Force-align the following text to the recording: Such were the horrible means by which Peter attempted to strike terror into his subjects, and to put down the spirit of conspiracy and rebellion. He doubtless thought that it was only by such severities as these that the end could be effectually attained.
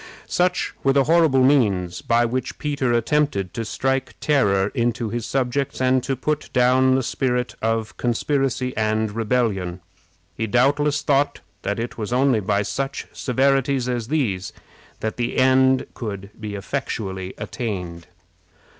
Such 0.25 0.73
were 0.83 0.93
the 0.93 1.03
horrible 1.03 1.43
means 1.43 2.01
by 2.01 2.25
which 2.25 2.57
Peter 2.57 2.91
attempted 2.91 3.53
to 3.53 3.63
strike 3.63 4.15
terror 4.19 4.69
into 4.73 5.09
his 5.11 5.27
subjects, 5.27 5.79
and 5.79 6.01
to 6.01 6.15
put 6.15 6.51
down 6.53 6.95
the 6.95 7.03
spirit 7.03 7.53
of 7.61 7.95
conspiracy 7.97 8.75
and 8.75 9.11
rebellion. 9.11 9.79
He 10.35 10.47
doubtless 10.47 11.03
thought 11.03 11.41
that 11.61 11.77
it 11.77 11.99
was 11.99 12.11
only 12.11 12.39
by 12.39 12.63
such 12.63 13.05
severities 13.13 13.87
as 13.87 14.07
these 14.07 14.53
that 15.01 15.17
the 15.17 15.37
end 15.37 15.85
could 15.93 16.31
be 16.39 16.55
effectually 16.55 17.35
attained. 17.37 18.07